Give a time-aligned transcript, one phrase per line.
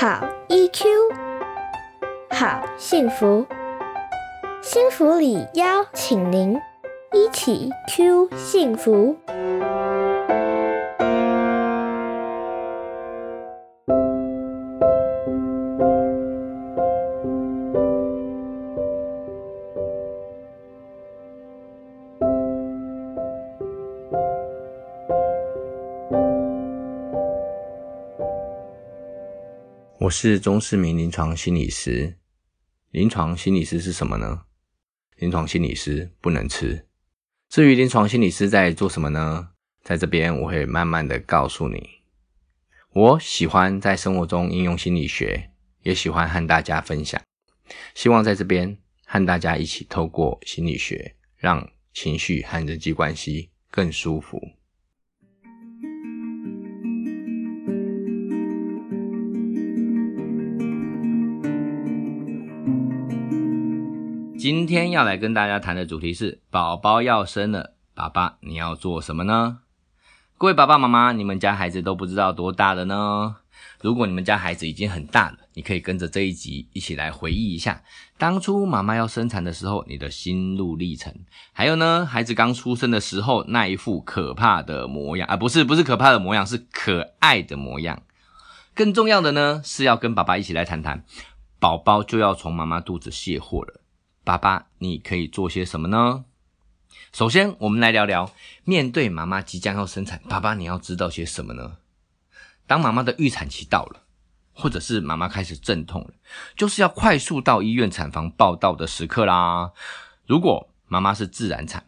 [0.00, 0.84] 好 EQ，
[2.30, 3.44] 好幸福，
[4.62, 6.56] 幸福里邀请您
[7.12, 9.16] 一起 Q 幸福。
[30.08, 32.16] 我是钟世明临床心理师。
[32.92, 34.44] 临床心理师是什么呢？
[35.18, 36.86] 临床心理师不能吃。
[37.50, 39.50] 至于临床心理师在做什么呢？
[39.82, 41.86] 在这边我会慢慢的告诉你。
[42.94, 45.50] 我喜欢在生活中应用心理学，
[45.82, 47.20] 也喜欢和大家分享。
[47.94, 54.40] 希望在这边和大家一起透过心理学，让情绪和人际关系更舒服。
[64.50, 69.58] 今天要来跟大家谈的主题是：宝宝要生了，爸爸你要做什么呢？
[70.38, 73.36] 各位爸爸妈妈，你们家孩子都不知道多大了呢？
[73.82, 77.82] 如果你们家孩子已经很大了，你可以跟着这一集一起来回忆一下，
[78.16, 81.14] 当初妈妈要生产的时候，你的心路历程。
[81.52, 88.00] 还有呢，孩子刚出生的时候那一副可怕的模样啊，不是不是可怕的模样，是可爱的模样。
[88.74, 91.04] 更重要的呢，是要跟爸爸一起来谈谈，
[91.58, 93.82] 宝宝就要从妈妈肚子卸货了。
[94.28, 96.26] 爸爸，你可以做些什么呢？
[97.14, 98.30] 首先，我们来聊聊
[98.62, 101.78] 面对妈妈即将要生产，爸爸你要知道些什么呢？
[102.66, 104.02] 当妈妈的预产期到了，
[104.52, 106.10] 或者是妈妈开始阵痛了，
[106.54, 109.72] 就是要快速到医院产房报道的时刻啦。
[110.26, 111.86] 如果妈妈是自然产，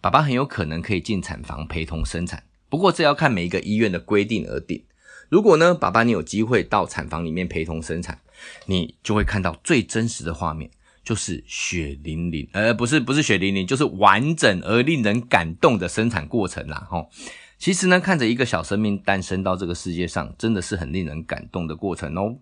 [0.00, 4.86] 爸爸很有可能可以进产房陪同生产，不过这要看每一个医院的规定而定。
[5.28, 8.20] 如果呢，爸爸你有机会到产房里面陪同生产，
[8.66, 10.70] 你就会看到最真实的画面。
[11.04, 17.10] 就是血淋淋，呃，不是不是血淋淋，就是完整而令人感动的生产过程啦，吼。
[17.58, 22.36] 其实呢，看着一个小生命诞生到这个世界上，真的是很令人感动的过程哦。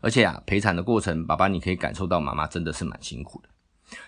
[0.00, 3.48] 而且啊，陪产的过程，爸爸你可以感受到妈妈真的是蛮辛苦的。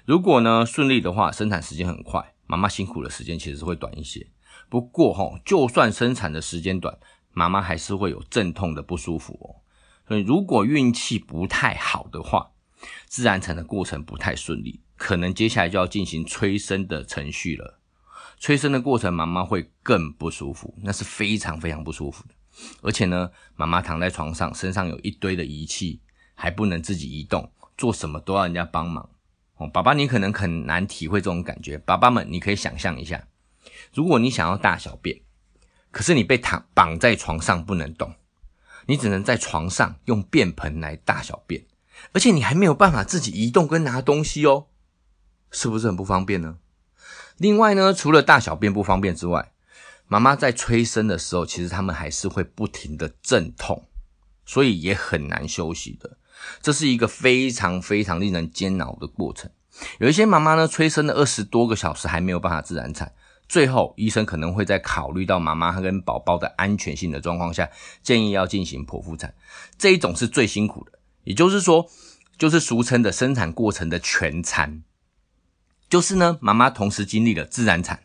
[0.05, 4.27] 如果呢顺利的话，生产时间很快，妈妈辛苦的时间其实会短一些。
[4.69, 6.97] 不过吼，就算生产的时间短，
[7.33, 9.63] 妈妈还是会有阵痛的不舒服哦。
[10.07, 12.51] 所以如果运气不太好的话，
[13.07, 17.81] 自然产的过程不太顺利，可能接下来就要进行催生的程序了。
[18.39, 22.35] 催生的过程，妈妈会更不舒服，那是非常非常不舒服的。
[22.83, 26.01] 而且呢，妈妈躺在床上，身上有一堆的仪器，
[26.35, 29.09] 还不能自己移动，做什么都要人家帮忙。
[29.57, 31.79] 哦，爸爸，你可能很难体会这种感觉。
[31.79, 33.27] 爸爸们，你可以想象一下，
[33.95, 35.21] 如果你想要大小便，
[35.91, 38.13] 可是你被躺绑在床上不能动，
[38.87, 41.65] 你只能在床上用便盆来大小便。
[42.13, 44.67] 而且你还没有办法自己移动跟拿东西哦，
[45.51, 46.59] 是不是很不方便呢？
[47.37, 49.53] 另外呢，除了大小便不方便之外，
[50.07, 53.89] 妈妈在催生的时候，其实他们还是会不停的阵痛，
[54.45, 56.19] 所以也很难休息的。
[56.61, 59.51] 这是一个非常非常令人煎熬的过程。
[59.99, 63.13] 有一些妈妈呢，催生了二十多个小时还没有办法自然产，
[63.49, 67.69] 最后医生可能会在考虑到妈妈跟宝宝的安全性的状况下，
[68.03, 69.35] 建议要进行剖腹产。
[69.79, 70.99] 这一种是最辛苦的。
[71.25, 71.91] 也就是说，
[72.39, 74.83] 就是俗称的生产过程的全餐，
[75.89, 78.05] 就是呢，妈妈同时经历了自然产、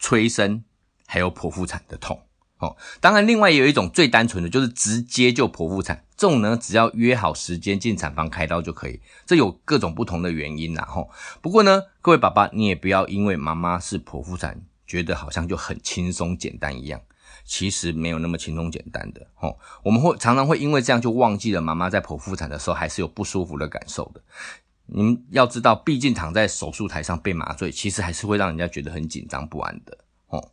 [0.00, 0.64] 催生，
[1.06, 2.22] 还有剖腹产的痛。
[2.58, 6.04] 哦，当然，另外也有一种最单纯的，就是直接就剖腹产。
[6.16, 9.00] 这种呢，只要约好时间进产房开刀就可以。
[9.26, 10.84] 这有各种不同的原因啦。
[10.84, 11.10] 吼，
[11.40, 17.00] 不过呢，各位爸爸，你也不要因为妈妈是剖腹产，觉得好像就很轻松简单一样。
[17.44, 24.22] 其实没有那么轻松简单的哦，我们会常常会因为这样就忘记了妈妈在剖腹产的时候还是有不舒服的感受的。
[24.86, 29.98] 你们要知道，毕竟躺在手术台上被麻醉，其实还是会让人家觉得很紧张不安的
[30.28, 30.50] 哦。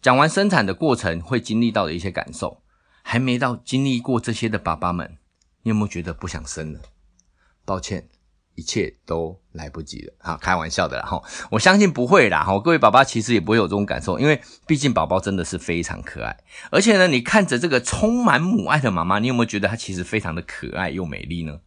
[0.00, 2.62] 讲完生产的过程会经历到的一些感受，
[3.02, 5.18] 还没到经历过这些的爸爸们，
[5.62, 6.80] 你有没有觉得不想生了？
[7.64, 8.08] 抱歉。
[8.54, 16.36] 一切都来不及了，哈，开玩笑的啦，哈，我相信不会啦，哈，各位宝宝其实也不会有这种感受，因为毕竟宝宝真的是非常可爱，
[16.70, 21.60] 而且呢，你看着这个充满母爱的妈妈，你有没有觉得她其实非常的可爱又美丽呢？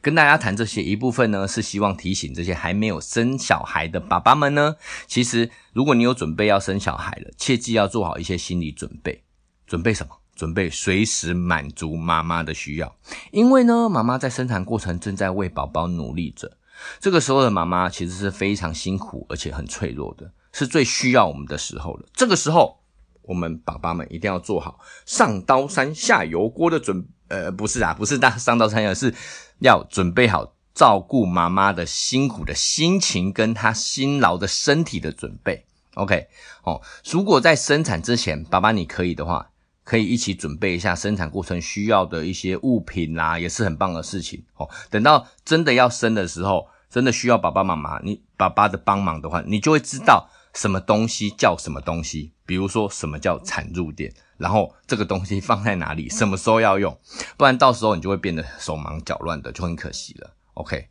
[0.00, 4.76] 跟大家谈这些一部分呢，是希望提醒这些还没有生小孩的爸爸们呢，
[5.06, 9.22] 其实如果你有准备要生小孩了，切记要做好一些心理准备，
[9.66, 10.16] 准备什么？
[10.34, 12.96] 准备随时满足妈妈的需要，
[13.30, 16.56] 因为呢，妈妈在生产过程正在为宝宝努力着。
[17.00, 22.06] 这个时候的妈妈其实是非常辛苦，而且很脆弱的，是最需要我们的时候了。
[22.12, 22.80] 这个时候，
[23.22, 29.14] 我们爸爸们一定要做好上刀山下油锅的准呃，不是啊，不是大 上刀山而是
[29.60, 35.64] 要准备好照顾妈妈的辛苦的心情跟她辛劳的身体的准备。
[35.94, 36.26] OK，
[36.64, 39.52] 哦，如果在生产之前，爸爸你可以的话，
[39.84, 44.42] 可以一起准备一下生产过程需要的一些物品啦，也是很棒的事情。
[44.56, 54.12] 哦，等到真的要生的时候，真的需要爸爸妈妈你爸爸的帮忙的话，你就会知道什么东西叫什么东西，比如说什么叫产褥垫。
[54.36, 56.98] 然后这个东西放在哪里，什么时候要用，
[57.36, 60.34] 不然到时候你就会变得手忙脚乱的，就很可惜了。
[60.54, 60.88] OK，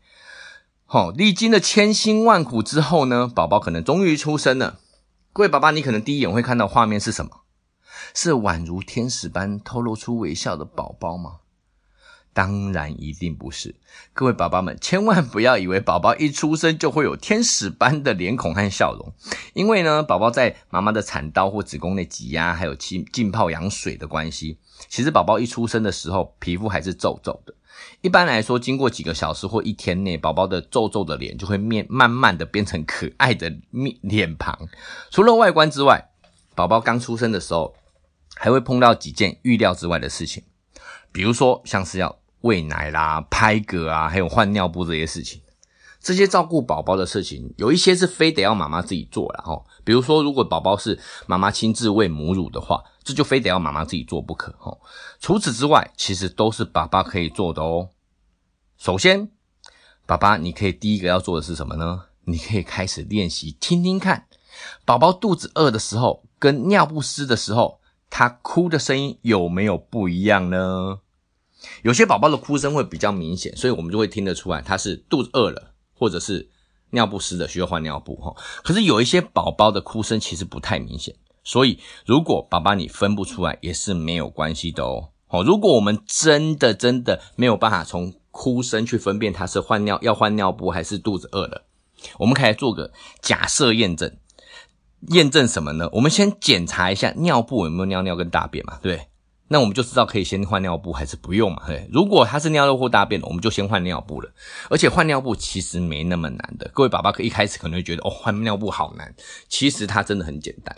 [0.85, 4.79] 好，历经了千辛万苦之后呢，宝宝可能终于出生了。
[5.33, 7.42] 各位爸爸，你可能第一眼会看到画面是什么？
[8.13, 11.37] 是宛如天使般透露出微笑的宝宝吗？
[12.35, 13.75] 当然一定不是，
[14.11, 19.13] 各位宝宝们千万不要以为宝宝一出生就会有天使般的脸孔和笑容，
[19.53, 24.57] 因为呢，宝宝在妈妈的产道或子宫内挤压，还有浸浸泡羊水的关系，
[24.89, 27.53] 其实宝宝一出生的时候皮肤还是皱皱的。
[28.01, 34.57] 一般来说，经过几个小时或一天内，宝宝的皱皱的脸就会面慢慢的变成可爱的面脸庞。
[35.11, 36.09] 除了外观之外，
[36.55, 37.75] 宝宝刚出生的时候
[38.35, 40.43] 还会碰到几件预料之外的事情，
[41.11, 42.19] 比如说像是要。
[42.43, 45.41] 喂奶啦、拍嗝啊，还有换尿布这些事情，
[46.01, 49.63] 这些照顾宝宝的事情，有一些是非得要妈妈自己做了哈。
[49.85, 54.77] 比如说，如果宝宝是妈妈亲自喂母乳的话，这就非得要妈妈自己做不可哈。
[55.21, 57.87] 除此之外，其实都是爸爸可以做的哦。
[58.77, 59.31] 首先，
[60.05, 62.01] 爸爸你可以第一个要做的是什么呢？
[62.25, 64.27] 你可以开始练习听听看，
[64.83, 67.79] 宝宝肚子饿的时候跟尿不湿的时候，
[68.15, 70.99] 他哭的声音有没有不一样呢？
[71.81, 76.47] 有些宝宝的哭声会比较明显，所以我们就会听得出来他是肚子饿了，或者是
[76.91, 78.35] 尿不湿的，需要换尿布哈。
[78.63, 85.09] 可是有一些宝宝的哭声其实不太明显，所以如果爸爸你分不出来也是没有关系的哦。
[85.25, 91.63] 好，如果我们真的真的没有办法从哭声去分辨他是换尿要换尿布还是肚子饿了，
[92.19, 92.91] 我们可以做个
[93.23, 94.15] 假设验证，
[95.09, 95.89] 验证什么呢？
[95.91, 99.07] 我们先检查一下尿布有没有尿尿跟大便嘛，对？
[99.49, 101.63] 那我们就知道可以先换尿布还是不用嘛？
[101.67, 104.33] 对，如果他是尿尿或大便，我们就先换尿布了。
[104.69, 109.13] 而且换尿布其实没那么难的，各位爸爸可一开始可能会觉得哦，换尿布好难，
[109.47, 110.75] 其实它真的很简单。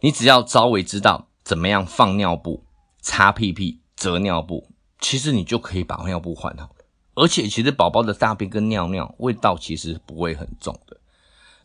[0.00, 2.64] 你只要稍微知道怎么样放尿布、
[3.00, 4.68] 擦屁屁、折尿布，
[5.00, 6.84] 其实你就可以把尿布换好了。
[7.14, 10.98] 而且其实宝宝的大便跟尿尿味道其实不会很重的。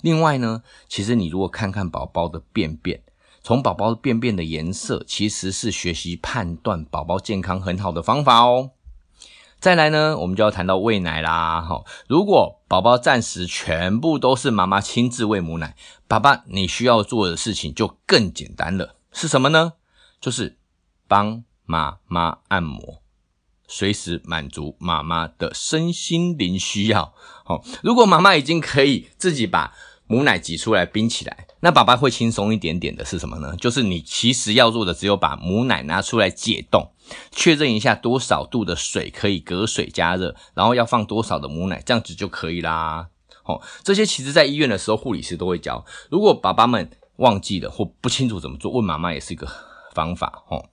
[0.02, 3.04] 另外呢，其实你如果看看宝宝的便便。
[3.42, 8.72] 从宝宝便便的颜色，其实是学习判断宝宝健康很好的方法哦。
[9.60, 11.62] 再来呢，我们就要谈到喂奶啦。
[11.62, 15.76] 哈，如果宝宝暂时全部都是妈妈亲自喂母奶，
[16.08, 18.96] 爸爸你需要做的事情就更简单了。
[19.14, 19.74] 是什么呢？
[20.22, 20.58] 就是
[21.08, 23.02] 帮妈妈按摩，
[23.68, 27.14] 随时满足妈妈的身心灵需要。
[27.46, 29.74] 好，如果妈妈已经可以自己把
[30.12, 33.56] 母奶挤出来冰起来，那爸爸会轻松一点点的是什么呢？
[33.58, 36.90] 就是你其实要做的只有把母奶拿出来解冻，
[37.32, 43.10] 确认一下多少度的水可以隔水加热，然后要放多少的母奶，这样子就可以啦。
[43.44, 45.86] 哦，这些其实在医院的时候护理师都会教。
[46.10, 49.48] 如果爸爸们忘记了或不清楚怎么做，问妈妈也是一个
[49.94, 50.44] 方法。
[50.50, 50.66] 哦，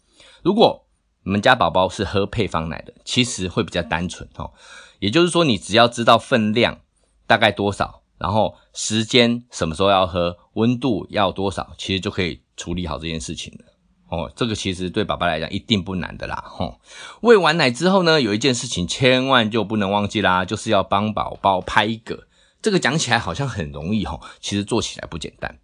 [0.42, 0.86] 如果
[1.24, 4.26] 你们家宝宝是喝配方奶的，其实会比较单纯。
[4.36, 4.54] 哦，
[4.98, 6.80] 也就是说你只要知道分量
[7.26, 8.00] 大概多少。
[8.18, 13.64] 然后时间什么时候要喝，温度要多少，其实就可以处理好这件事情了。
[14.08, 16.42] 哦，这个其实对爸爸来讲一定不难的啦。
[16.46, 16.80] 吼，
[17.20, 22.20] 喂完奶之后呢，有一件事情千万就不能忘记啦，就是要帮宝宝拍嗝。
[22.62, 25.58] 这个讲起来好像很容易吼，其实做起来不简单。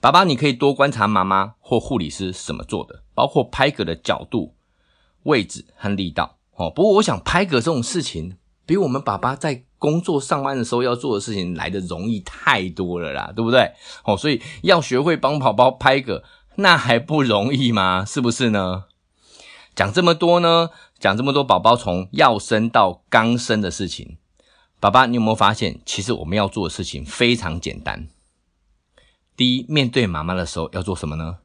[0.00, 4.54] 爸爸，你可以多观察妈妈或护理师怎么做的，包括拍嗝的角度、
[5.22, 6.38] 位置和力道。
[6.56, 8.36] 哦，不过我想拍嗝这种事情。
[8.64, 13.72] 比我们爸爸在工作上班的时候要做的事情来的容易太多了啦，对不对？
[14.04, 16.22] 哦，所以要学会帮宝宝拍个，
[16.54, 18.04] 那还不容易吗？
[18.04, 18.84] 是不是呢？
[19.74, 20.70] 讲这么多呢，
[21.00, 24.18] 讲这么多宝宝从要生到刚生的事情，
[24.78, 28.06] 爸爸，你有没有发现，其实我们要做的事情非常简单。
[29.36, 31.38] 第一，面对妈妈的时候要做什么呢？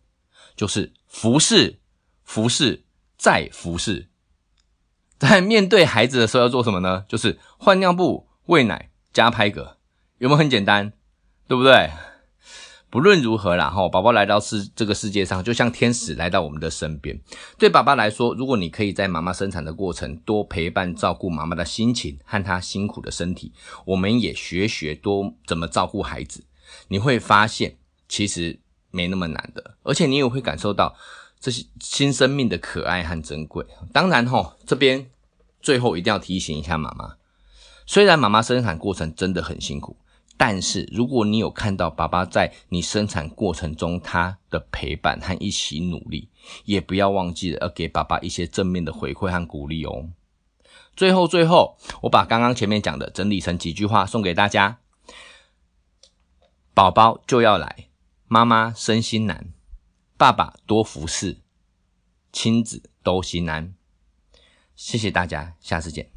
[0.56, 1.80] 就是服侍，
[2.24, 2.84] 服侍，
[3.18, 4.10] 再服侍。
[5.18, 7.04] 在面对孩子的时候要做什么呢？
[7.08, 9.76] 就是换尿布、喂奶、加拍嗝，
[10.20, 10.94] 有没有很简单？
[11.48, 11.90] 对不对？
[12.90, 17.20] 不论如何啦，哈，宝宝来到世这个世界上，就像天使来到我们的身边。
[17.58, 23.52] 对爸爸来说，如果你可以在妈妈生产的过程多陪伴照顾妈妈的心情和她辛苦的身体，
[23.86, 26.44] 我们也学学多怎么照顾孩子，
[26.88, 27.78] 你会发现
[28.08, 28.58] 其实
[28.92, 30.96] 没那么难的，而且你也会感受到。
[31.40, 33.64] 这些新生命的可爱和珍贵。
[33.94, 35.12] 当然吼，这边
[35.62, 37.16] 最后一定要提醒一下妈妈，
[37.88, 39.96] 虽然妈妈生产过程真的很辛苦，
[40.36, 46.30] 但是如果你有看到爸爸在你生产过程中他的陪伴和一起努力，
[46.66, 50.10] 也不要忘记了要给爸爸一些正面的回馈和鼓励哦。
[50.98, 54.80] 最后，最后，我把刚刚前面讲的整理成几句话送给大家：
[56.74, 57.88] 宝宝就要来，
[58.28, 59.54] 妈妈身心难，
[60.18, 61.38] 爸爸多服侍，
[62.34, 63.74] 亲子都心安。
[64.76, 66.17] 谢谢大家，下次见。